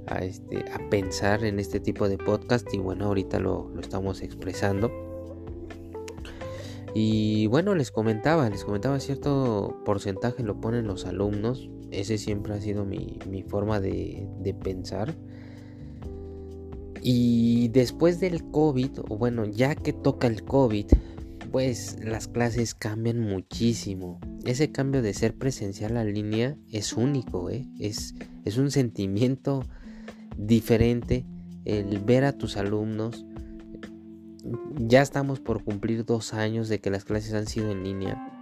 a, 0.07 0.19
este, 0.21 0.64
a 0.73 0.88
pensar 0.88 1.45
en 1.45 1.59
este 1.59 1.81
tipo 1.81 2.09
de 2.09 2.17
podcast 2.17 2.73
y 2.73 2.78
bueno, 2.78 3.05
ahorita 3.05 3.38
lo, 3.40 3.69
lo 3.75 3.83
estamos 3.83 4.23
expresando. 4.23 4.90
Y 6.95 7.47
bueno, 7.49 7.75
les 7.75 7.90
comentaba, 7.90 8.49
les 8.49 8.64
comentaba 8.64 8.99
cierto 9.00 9.83
porcentaje 9.85 10.43
lo 10.43 10.59
ponen 10.62 10.87
los 10.87 11.05
alumnos. 11.05 11.69
Ese 11.90 12.17
siempre 12.17 12.55
ha 12.55 12.61
sido 12.62 12.87
mi, 12.87 13.45
forma 13.47 13.81
de, 13.81 14.26
de 14.40 14.55
pensar. 14.55 15.14
Y 17.10 17.68
después 17.68 18.20
del 18.20 18.50
COVID, 18.50 18.98
o 19.08 19.16
bueno, 19.16 19.46
ya 19.46 19.74
que 19.74 19.94
toca 19.94 20.26
el 20.26 20.44
COVID, 20.44 20.88
pues 21.50 21.96
las 22.04 22.28
clases 22.28 22.74
cambian 22.74 23.18
muchísimo. 23.18 24.20
Ese 24.44 24.72
cambio 24.72 25.00
de 25.00 25.14
ser 25.14 25.34
presencial 25.34 25.96
a 25.96 26.04
línea 26.04 26.58
es 26.70 26.92
único, 26.92 27.48
¿eh? 27.48 27.66
es, 27.80 28.14
es 28.44 28.58
un 28.58 28.70
sentimiento 28.70 29.64
diferente 30.36 31.24
el 31.64 31.98
ver 32.00 32.24
a 32.24 32.36
tus 32.36 32.58
alumnos. 32.58 33.24
Ya 34.76 35.00
estamos 35.00 35.40
por 35.40 35.64
cumplir 35.64 36.04
dos 36.04 36.34
años 36.34 36.68
de 36.68 36.78
que 36.78 36.90
las 36.90 37.06
clases 37.06 37.32
han 37.32 37.46
sido 37.46 37.70
en 37.70 37.84
línea. 37.84 38.38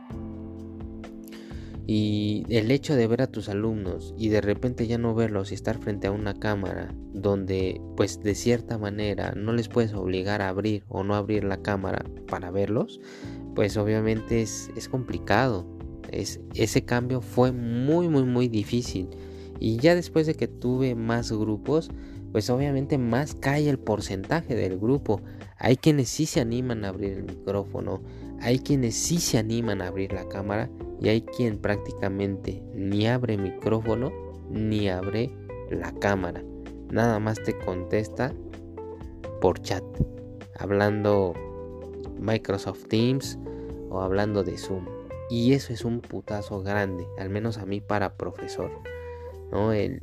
Y 1.89 2.45
el 2.49 2.73
hecho 2.73 2.97
de 2.97 3.07
ver 3.07 3.23
a 3.23 3.29
tus 3.29 3.49
alumnos 3.49 4.13
y 4.19 4.29
de 4.29 4.41
repente 4.41 4.89
ya 4.89 4.99
no 4.99 5.15
verlos 5.15 5.53
y 5.53 5.55
estar 5.55 5.79
frente 5.79 6.09
a 6.09 6.11
una 6.11 6.35
cámara 6.35 6.93
donde 7.13 7.81
pues 7.97 8.21
de 8.23 8.35
cierta 8.35 8.77
manera 8.77 9.35
no 9.37 9.53
les 9.53 9.69
puedes 9.69 9.95
obligar 9.95 10.43
a 10.43 10.49
abrir 10.49 10.83
o 10.89 11.05
no 11.05 11.15
abrir 11.15 11.45
la 11.45 11.63
cámara 11.63 12.05
para 12.29 12.51
verlos, 12.51 13.01
pues 13.55 13.77
obviamente 13.77 14.43
es, 14.43 14.71
es 14.77 14.89
complicado. 14.89 15.65
Es, 16.11 16.41
ese 16.55 16.85
cambio 16.85 17.21
fue 17.21 17.53
muy 17.53 18.09
muy 18.09 18.25
muy 18.25 18.49
difícil. 18.49 19.09
Y 19.61 19.77
ya 19.79 19.95
después 19.95 20.27
de 20.27 20.35
que 20.35 20.49
tuve 20.49 20.95
más 20.95 21.31
grupos, 21.31 21.91
pues 22.33 22.51
obviamente 22.51 22.99
más 22.99 23.35
cae 23.35 23.69
el 23.69 23.79
porcentaje 23.79 24.55
del 24.55 24.79
grupo. 24.79 25.23
Hay 25.59 25.77
quienes 25.77 26.09
sí 26.09 26.27
se 26.27 26.41
animan 26.41 26.85
a 26.85 26.89
abrir 26.89 27.13
el 27.13 27.23
micrófono, 27.23 28.03
hay 28.41 28.59
quienes 28.59 28.95
sí 28.95 29.19
se 29.19 29.39
animan 29.39 29.83
a 29.83 29.89
abrir 29.89 30.13
la 30.13 30.29
cámara 30.29 30.71
y 31.01 31.09
hay 31.09 31.23
quien 31.23 31.59
prácticamente 31.59 32.63
ni 32.75 33.07
abre 33.07 33.37
micrófono 33.37 34.13
ni 34.51 34.89
abre 34.89 35.31
la 35.71 35.93
cámara. 35.93 36.43
Nada 36.91 37.19
más 37.19 37.43
te 37.43 37.57
contesta 37.59 38.33
por 39.41 39.61
chat, 39.61 39.85
hablando 40.59 41.35
Microsoft 42.19 42.87
Teams 42.89 43.39
o 43.91 44.01
hablando 44.01 44.43
de 44.45 44.57
Zoom. 44.57 44.87
Y 45.29 45.55
eso 45.55 45.73
es 45.73 45.85
un 45.85 46.01
putazo 46.01 46.63
grande, 46.63 47.07
al 47.19 47.31
menos 47.31 47.59
a 47.59 47.67
mí 47.67 47.81
para 47.81 48.15
profesor. 48.15 48.71
El, 49.53 50.01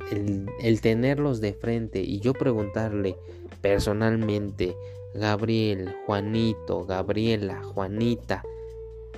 el 0.60 0.80
tenerlos 0.80 1.40
de 1.40 1.52
frente 1.52 2.00
y 2.00 2.20
yo 2.20 2.32
preguntarle 2.32 3.16
personalmente, 3.60 4.74
Gabriel, 5.14 5.94
Juanito, 6.06 6.84
Gabriela, 6.86 7.62
Juanita, 7.62 8.42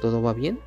¿todo 0.00 0.20
va 0.20 0.34
bien? 0.34 0.58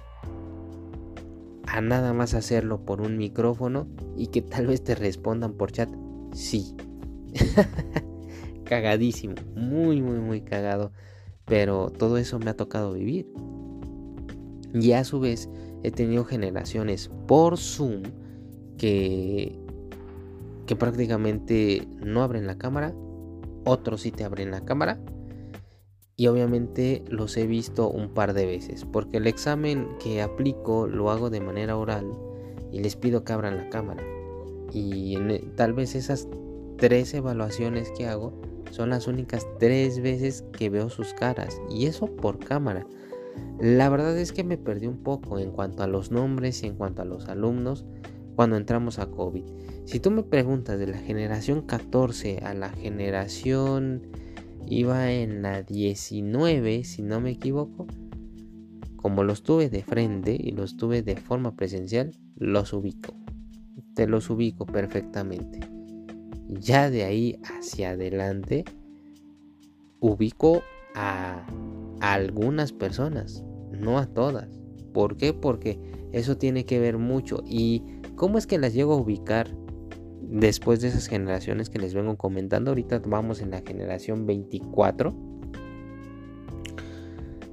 a 1.71 1.81
nada 1.81 2.13
más 2.13 2.33
hacerlo 2.33 2.83
por 2.83 3.01
un 3.01 3.17
micrófono 3.17 3.87
y 4.17 4.27
que 4.27 4.41
tal 4.41 4.67
vez 4.67 4.83
te 4.83 4.95
respondan 4.95 5.53
por 5.53 5.71
chat, 5.71 5.89
sí. 6.33 6.75
Cagadísimo, 8.65 9.35
muy, 9.55 10.01
muy, 10.01 10.19
muy 10.19 10.41
cagado. 10.41 10.91
Pero 11.45 11.89
todo 11.91 12.17
eso 12.17 12.39
me 12.39 12.49
ha 12.49 12.55
tocado 12.55 12.93
vivir. 12.93 13.27
Y 14.73 14.91
a 14.93 15.03
su 15.03 15.19
vez 15.19 15.49
he 15.83 15.91
tenido 15.91 16.25
generaciones 16.25 17.09
por 17.27 17.57
Zoom 17.57 18.03
que, 18.79 19.55
prácticamente 20.79 21.87
no 22.03 22.23
abren 22.23 22.47
la 22.47 22.57
cámara. 22.57 22.93
Otros 23.65 24.01
sí 24.01 24.11
te 24.11 24.23
abren 24.23 24.51
la 24.51 24.65
cámara 24.65 24.99
y 26.15 26.27
obviamente 26.27 27.03
los 27.07 27.37
he 27.37 27.47
visto 27.47 27.89
un 27.89 28.09
par 28.09 28.33
de 28.33 28.45
veces 28.45 28.83
porque 28.83 29.17
el 29.17 29.27
examen 29.27 29.87
que 30.03 30.21
aplico 30.21 30.85
lo 30.85 31.11
hago 31.11 31.29
de 31.29 31.39
manera 31.39 31.77
oral 31.77 32.05
y 32.73 32.79
les 32.79 32.97
pido 32.97 33.23
que 33.23 33.31
abran 33.31 33.55
la 33.55 33.69
cámara 33.69 34.03
y 34.73 35.15
e, 35.15 35.39
tal 35.55 35.71
vez 35.71 35.95
esas 35.95 36.27
tres 36.77 37.13
evaluaciones 37.13 37.91
que 37.97 38.07
hago 38.07 38.33
son 38.71 38.89
las 38.89 39.07
únicas 39.07 39.47
tres 39.59 40.01
veces 40.01 40.43
que 40.57 40.69
veo 40.69 40.89
sus 40.89 41.13
caras 41.13 41.61
y 41.69 41.85
eso 41.85 42.07
por 42.07 42.37
cámara 42.39 42.85
la 43.61 43.87
verdad 43.87 44.17
es 44.17 44.33
que 44.33 44.43
me 44.43 44.57
perdí 44.57 44.87
un 44.87 45.03
poco 45.03 45.39
en 45.39 45.51
cuanto 45.51 45.83
a 45.83 45.87
los 45.87 46.11
nombres 46.11 46.63
y 46.63 46.67
en 46.67 46.75
cuanto 46.75 47.01
a 47.01 47.05
los 47.05 47.29
alumnos 47.29 47.85
cuando 48.39 48.55
entramos 48.55 48.99
a 48.99 49.07
COVID 49.07 49.43
si 49.83 49.99
tú 49.99 50.11
me 50.11 50.23
preguntas 50.23 50.79
de 50.79 50.87
la 50.87 50.97
generación 50.97 51.61
14 51.61 52.37
a 52.37 52.53
la 52.53 52.69
generación 52.69 54.07
iba 54.65 55.11
en 55.11 55.41
la 55.41 55.63
19, 55.63 56.85
si 56.85 57.01
no 57.01 57.19
me 57.19 57.31
equivoco. 57.31 57.85
Como 58.95 59.25
los 59.25 59.43
tuve 59.43 59.69
de 59.69 59.83
frente 59.83 60.37
y 60.39 60.51
los 60.51 60.77
tuve 60.77 61.01
de 61.01 61.17
forma 61.17 61.57
presencial, 61.57 62.11
los 62.37 62.71
ubico. 62.71 63.13
Te 63.93 64.07
los 64.07 64.29
ubico 64.29 64.65
perfectamente. 64.65 65.59
Ya 66.47 66.89
de 66.89 67.03
ahí 67.03 67.41
hacia 67.43 67.89
adelante, 67.89 68.63
ubico 69.99 70.61
a, 70.95 71.45
algunas 71.99 72.71
personas, 72.71 73.43
no 73.73 73.97
a 73.97 74.05
todas. 74.05 74.47
¿Por 74.93 75.17
qué? 75.17 75.33
Porque 75.33 75.77
eso 76.13 76.37
tiene 76.37 76.65
que 76.65 76.79
ver 76.79 76.97
mucho. 76.97 77.43
¿Y 77.45 77.98
cómo 78.19 78.37
es 78.37 78.45
que 78.45 78.59
las 78.59 78.75
llego 78.75 78.93
a 78.93 78.97
ubicar? 78.97 79.49
después 80.29 80.79
de 80.79 80.89
esas 80.89 81.07
generaciones 81.07 81.69
que 81.69 81.79
les 81.79 81.93
vengo 81.93 82.15
comentando, 82.15 82.71
ahorita 82.71 83.01
vamos 83.05 83.41
en 83.41 83.51
la 83.51 83.61
generación 83.61 84.25
24. 84.25 85.13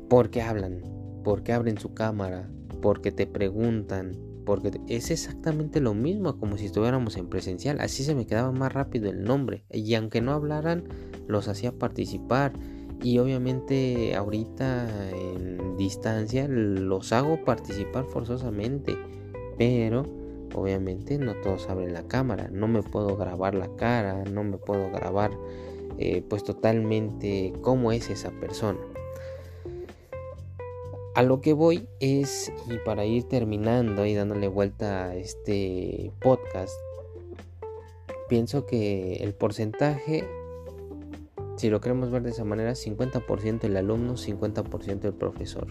Porque 0.09 0.43
hablan, 0.43 0.83
porque 1.25 1.53
abren 1.53 1.79
su 1.79 1.95
cámara, 1.95 2.49
porque 2.83 3.11
te 3.11 3.27
preguntan, 3.27 4.13
porque 4.45 4.71
es 4.89 5.11
exactamente 5.11 5.81
lo 5.81 5.95
mismo 5.95 6.39
como 6.39 6.57
si 6.59 6.67
estuviéramos 6.67 7.17
en 7.17 7.29
presencial. 7.29 7.81
Así 7.81 8.05
se 8.05 8.15
me 8.15 8.27
quedaba 8.27 8.53
más 8.53 8.73
rápido 8.73 9.11
el 9.11 9.25
nombre. 9.25 9.65
Y 9.73 9.95
aunque 9.95 10.21
no 10.21 10.33
hablaran, 10.33 10.85
los 11.27 11.49
hacía 11.49 11.73
participar. 11.73 12.53
Y 13.03 13.19
obviamente 13.19 14.15
ahorita 14.15 15.11
en 15.11 15.77
distancia 15.77 16.47
los 16.49 17.13
hago 17.13 17.45
participar 17.45 18.05
forzosamente. 18.05 18.97
Pero 19.59 20.26
obviamente 20.55 21.19
no 21.19 21.35
todos 21.35 21.69
abren 21.69 21.93
la 21.93 22.03
cámara, 22.05 22.49
no 22.51 22.69
me 22.69 22.83
puedo 22.83 23.17
grabar 23.17 23.55
la 23.55 23.69
cara, 23.77 24.25
no 24.25 24.45
me 24.45 24.59
puedo 24.59 24.91
grabar 24.91 25.31
eh, 25.99 26.23
pues 26.29 26.45
totalmente 26.45 27.53
cómo 27.63 27.93
es 27.93 28.11
esa 28.11 28.31
persona. 28.31 28.79
A 31.15 31.23
lo 31.23 31.41
que 31.41 31.55
voy 31.55 31.89
es, 31.99 32.53
y 32.69 32.77
para 32.85 33.07
ir 33.07 33.25
terminando 33.25 34.05
y 34.05 34.13
dándole 34.13 34.49
vuelta 34.49 35.07
a 35.07 35.17
este 35.17 36.13
podcast, 36.21 36.75
pienso 38.29 38.67
que 38.67 39.15
el 39.23 39.33
porcentaje, 39.33 40.29
si 41.57 41.71
lo 41.71 41.81
queremos 41.81 42.11
ver 42.11 42.23
de 42.23 42.31
esa 42.31 42.45
manera, 42.45 42.73
50% 42.73 43.65
el 43.65 43.77
alumno, 43.79 44.17
50% 44.17 45.05
el 45.05 45.15
profesor. 45.15 45.69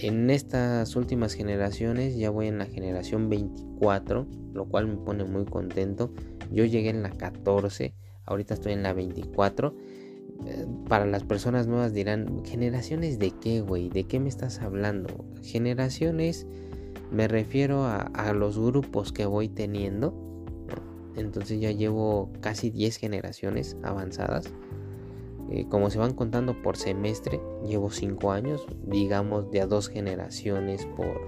En 0.00 0.30
estas 0.30 0.94
últimas 0.94 1.34
generaciones 1.34 2.16
ya 2.16 2.30
voy 2.30 2.46
en 2.46 2.58
la 2.58 2.66
generación 2.66 3.28
24, 3.28 4.28
lo 4.52 4.64
cual 4.66 4.86
me 4.86 4.96
pone 4.96 5.24
muy 5.24 5.44
contento. 5.44 6.12
Yo 6.52 6.64
llegué 6.64 6.90
en 6.90 7.02
la 7.02 7.10
14, 7.10 7.94
ahorita 8.24 8.54
estoy 8.54 8.74
en 8.74 8.84
la 8.84 8.92
24. 8.92 9.74
Eh, 10.46 10.66
para 10.88 11.04
las 11.04 11.24
personas 11.24 11.66
nuevas 11.66 11.92
dirán, 11.92 12.44
¿generaciones 12.44 13.18
de 13.18 13.32
qué, 13.32 13.60
güey? 13.60 13.88
¿De 13.88 14.04
qué 14.04 14.20
me 14.20 14.28
estás 14.28 14.60
hablando? 14.60 15.24
Generaciones, 15.42 16.46
me 17.10 17.26
refiero 17.26 17.84
a, 17.84 18.32
los 18.34 18.56
grupos 18.56 19.12
que 19.12 19.26
voy 19.26 19.48
teniendo. 19.48 20.14
Entonces 21.16 21.60
ya 21.60 21.72
llevo 21.72 22.30
casi 22.40 22.70
10 22.70 22.98
generaciones 22.98 23.76
avanzadas. 23.82 24.52
Eh, 25.50 25.66
como 25.68 25.88
se 25.90 25.98
van 25.98 26.14
contando 26.14 26.60
por 26.62 26.76
semestre, 26.76 27.40
llevo 27.66 27.90
5 27.90 28.30
años, 28.32 28.66
digamos 28.84 29.50
de 29.50 29.62
a 29.62 29.66
dos 29.66 29.88
generaciones 29.88 30.86
por, 30.86 31.20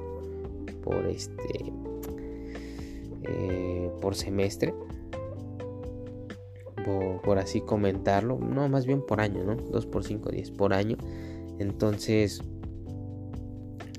por 0.83 1.06
este 1.06 1.72
eh, 3.22 3.90
por 4.00 4.14
semestre. 4.14 4.74
Por, 7.22 7.38
así 7.38 7.61
comentarlo, 7.61 8.38
no, 8.38 8.68
más 8.68 8.85
bien 8.85 9.06
por 9.06 9.20
año, 9.20 9.44
¿no? 9.44 9.54
2 9.54 9.87
por 9.87 10.02
5, 10.02 10.30
10 10.30 10.50
por 10.52 10.72
año. 10.72 10.96
Entonces, 11.61 12.42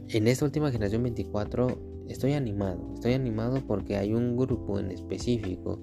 en 0.10 0.28
esta 0.28 0.44
última 0.44 0.72
generación 0.72 1.04
24 1.04 1.68
estoy 2.10 2.34
animado, 2.34 2.92
estoy 2.96 3.14
animado 3.14 3.62
porque 3.66 3.96
hay 3.96 4.14
un 4.14 4.36
grupo 4.36 4.78
en 4.78 4.92
específico 4.92 5.80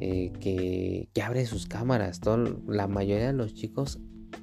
eh, 0.00 0.32
que, 0.40 1.08
abre 1.22 1.46
sus 1.46 1.66
cámaras. 1.66 2.20
la 2.66 2.86
mayoría 2.88 3.28
de 3.28 3.32
los 3.32 3.54
chicos 3.54 4.00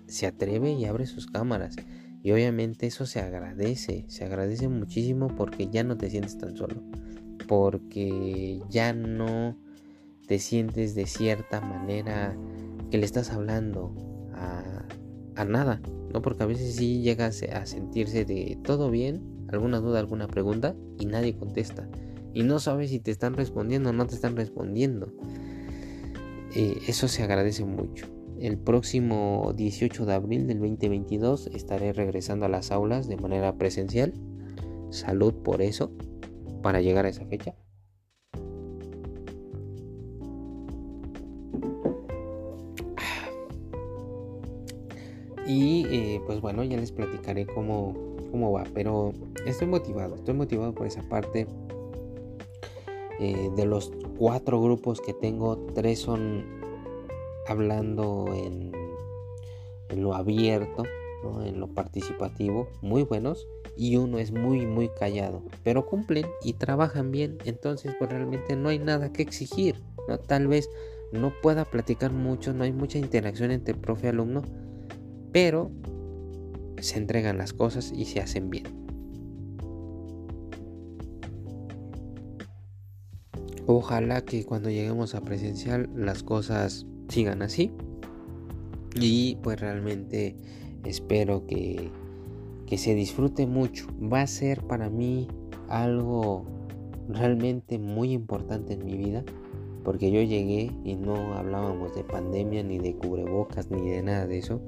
se 0.08 0.28
atreve 0.28 0.74
y 0.74 0.86
abre 0.86 1.06
sus 1.06 1.28
cámaras. 1.28 1.76
Y 2.24 2.32
obviamente 2.32 2.88
eso 2.88 3.06
se 3.06 3.20
agradece, 3.20 4.06
se 4.08 4.26
agradece 4.26 4.68
muchísimo 4.68 5.28
porque 5.28 5.70
ya 5.70 5.84
no 5.84 5.96
te 5.98 6.10
sientes 6.10 6.38
tan 6.38 6.58
solo. 6.58 6.82
Porque 7.48 8.62
ya 8.70 8.94
no 8.94 9.58
te 10.28 10.40
sientes 10.40 10.96
de 10.96 11.06
cierta 11.06 11.62
manera 11.62 12.36
que 12.90 12.98
le 12.98 13.06
estás 13.06 13.32
hablando 13.32 13.94
a, 14.34 14.86
a 15.36 15.46
nada, 15.46 15.82
¿no? 16.12 16.22
Porque 16.22 16.44
a 16.44 16.48
veces 16.48 16.76
sí 16.76 17.02
llegas 17.02 17.44
a 17.44 17.66
sentirse 17.66 18.26
de 18.26 18.58
todo 18.64 18.90
bien, 18.90 19.22
alguna 19.50 19.80
duda, 19.80 20.00
alguna 20.00 20.28
pregunta 20.28 20.76
y 21.00 21.06
nadie 21.06 21.38
contesta. 21.38 21.88
Y 22.34 22.44
no 22.44 22.60
sabes 22.60 22.90
si 22.90 23.00
te 23.00 23.12
están 23.12 23.36
respondiendo 23.36 23.92
o 23.92 23.94
no 23.94 24.08
te 24.08 24.16
están 24.16 24.36
respondiendo. 24.36 25.14
Eh, 26.56 26.82
eso 26.88 27.08
se 27.08 27.22
agradece 27.22 27.66
mucho. 27.66 28.08
El 28.40 28.58
próximo 28.58 29.54
18 29.56 30.06
de 30.06 30.14
abril 30.14 30.48
del 30.48 30.60
2022 30.60 31.48
estaré 31.48 31.92
regresando 31.92 32.46
a 32.46 32.50
las 32.50 32.72
aulas 32.72 33.08
de 33.08 33.18
manera 33.18 33.58
presencial. 33.58 34.14
Salud 34.90 35.34
por 35.34 35.62
eso, 35.62 35.92
para 36.62 36.82
llegar 36.82 37.06
a 37.06 37.10
esa 37.10 37.26
fecha. 37.26 37.56
Y 45.48 45.86
eh, 45.90 46.22
pues 46.26 46.42
bueno, 46.42 46.64
ya 46.64 46.78
les 46.78 46.92
platicaré 46.92 47.46
cómo, 47.46 47.94
cómo 48.32 48.52
va. 48.52 48.64
Pero 48.74 49.12
estoy 49.46 49.68
motivado, 49.68 50.16
estoy 50.16 50.34
motivado 50.34 50.74
por 50.74 50.88
esa 50.88 51.04
parte. 51.04 51.48
Eh, 53.18 53.50
de 53.56 53.66
los 53.66 53.94
cuatro 54.18 54.62
grupos 54.62 55.02
que 55.02 55.14
tengo, 55.14 55.58
tres 55.74 56.00
son 56.00 56.46
hablando 57.48 58.26
en, 58.34 58.72
en 59.90 60.04
lo 60.04 60.16
abierto, 60.16 60.84
en 61.44 61.60
lo 61.60 61.68
participativo, 61.68 62.68
muy 62.82 63.04
buenos. 63.04 63.48
Y 63.78 63.98
uno 63.98 64.20
es 64.20 64.32
muy, 64.32 64.66
muy 64.66 64.88
callado. 64.90 65.44
Pero 65.64 65.86
cumplen 65.86 66.26
y 66.42 66.54
trabajan 66.54 67.12
bien. 67.12 67.38
Entonces, 67.44 67.94
pues 68.00 68.10
realmente 68.10 68.56
no 68.56 68.70
hay 68.70 68.80
nada 68.80 69.12
que 69.12 69.22
exigir. 69.22 69.84
¿no? 70.08 70.18
Tal 70.18 70.48
vez 70.48 70.70
no 71.12 71.34
pueda 71.42 71.66
platicar 71.66 72.14
mucho, 72.14 72.54
no 72.54 72.64
hay 72.64 72.72
mucha 72.72 73.00
interacción 73.00 73.52
entre 73.52 73.76
profe 73.76 74.08
y 74.08 74.10
alumno 74.12 74.44
pero 75.36 75.70
se 76.80 76.98
entregan 76.98 77.38
las 77.38 77.52
cosas 77.52 77.92
y 77.94 78.06
se 78.06 78.22
hacen 78.22 78.50
bien. 78.50 78.85
Ojalá 83.68 84.24
que 84.24 84.46
cuando 84.46 84.70
lleguemos 84.70 85.16
a 85.16 85.22
presencial 85.22 85.90
las 85.96 86.24
cosas 86.24 86.86
sigan 87.10 87.42
así. 87.42 87.72
Y 88.96 89.38
pues 89.44 89.60
realmente 89.60 90.36
espero 90.84 91.46
que, 91.46 91.90
que 92.66 92.78
se 92.78 92.96
disfrute 92.96 93.48
mucho. 93.48 93.88
Va 94.02 94.22
a 94.22 94.28
ser 94.28 94.62
para 94.64 94.90
mí 94.90 95.28
algo 95.68 96.46
realmente 97.10 97.78
muy 97.80 98.12
importante 98.12 98.74
en 98.74 98.86
mi 98.86 98.98
vida. 98.98 99.24
Porque 99.84 100.12
yo 100.12 100.22
llegué 100.22 100.72
y 100.84 100.96
no 100.96 101.36
hablábamos 101.36 101.94
de 101.96 102.04
pandemia, 102.04 102.64
ni 102.64 102.80
de 102.80 102.96
cubrebocas, 102.96 103.70
ni 103.70 103.90
de 103.90 104.02
nada 104.02 104.26
de 104.26 104.40
eso 104.40 104.62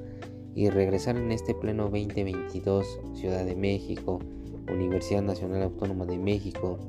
y 0.57 0.71
regresar 0.71 1.17
en 1.17 1.31
este 1.31 1.53
pleno 1.53 1.83
2022 1.83 2.99
Ciudad 3.13 3.45
de 3.45 3.55
México, 3.55 4.17
Universidad 4.73 5.21
Nacional 5.21 5.62
Autónoma 5.62 6.07
de 6.07 6.17
México 6.17 6.79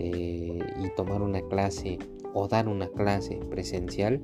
eh, 0.00 0.60
y 0.80 0.94
tomar 0.94 1.22
una 1.22 1.42
clase 1.42 1.98
o 2.32 2.46
dar 2.46 2.68
una 2.68 2.86
clase 2.88 3.40
presencial 3.50 4.22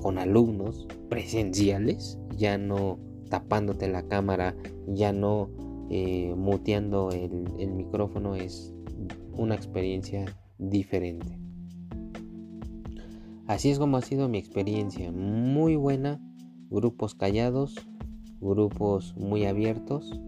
con 0.00 0.18
alumnos 0.18 0.88
presenciales, 1.10 2.18
ya 2.34 2.56
no 2.56 2.98
tapándote 3.28 3.88
la 3.88 4.08
cámara, 4.08 4.56
ya 4.86 5.12
no 5.12 5.50
eh, 5.90 6.34
muteando 6.34 7.10
el, 7.10 7.44
el 7.58 7.72
micrófono, 7.72 8.36
es 8.36 8.72
una 9.32 9.54
experiencia 9.54 10.24
diferente. 10.58 11.38
Así 13.46 13.70
es 13.70 13.78
como 13.78 13.98
ha 13.98 14.02
sido 14.02 14.30
mi 14.30 14.38
experiencia, 14.38 15.12
muy 15.12 15.76
buena, 15.76 16.20
grupos 16.70 17.14
callados, 17.14 17.74
grupos 18.40 19.14
muy 19.18 19.44
abiertos, 19.44 20.18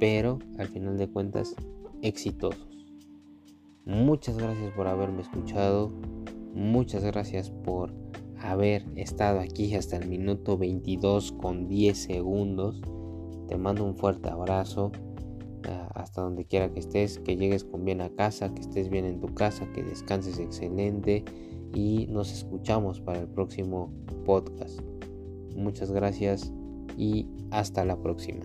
pero 0.00 0.38
al 0.56 0.68
final 0.68 0.96
de 0.96 1.08
cuentas 1.08 1.54
exitosos. 2.00 2.73
Muchas 3.86 4.38
gracias 4.38 4.72
por 4.72 4.86
haberme 4.86 5.20
escuchado, 5.20 5.92
muchas 6.54 7.04
gracias 7.04 7.50
por 7.50 7.92
haber 8.38 8.86
estado 8.96 9.40
aquí 9.40 9.74
hasta 9.74 9.98
el 9.98 10.08
minuto 10.08 10.56
22 10.56 11.32
con 11.32 11.68
10 11.68 11.96
segundos. 11.96 12.80
Te 13.46 13.58
mando 13.58 13.84
un 13.84 13.94
fuerte 13.94 14.30
abrazo 14.30 14.90
ah, 15.68 15.90
hasta 15.94 16.22
donde 16.22 16.46
quiera 16.46 16.72
que 16.72 16.80
estés, 16.80 17.18
que 17.18 17.36
llegues 17.36 17.64
con 17.64 17.84
bien 17.84 18.00
a 18.00 18.08
casa, 18.08 18.54
que 18.54 18.62
estés 18.62 18.88
bien 18.88 19.04
en 19.04 19.20
tu 19.20 19.34
casa, 19.34 19.70
que 19.74 19.82
descanses 19.82 20.38
excelente 20.38 21.22
y 21.74 22.06
nos 22.08 22.32
escuchamos 22.32 23.02
para 23.02 23.20
el 23.20 23.28
próximo 23.28 23.92
podcast. 24.24 24.80
Muchas 25.54 25.92
gracias 25.92 26.54
y 26.96 27.28
hasta 27.50 27.84
la 27.84 28.00
próxima. 28.00 28.44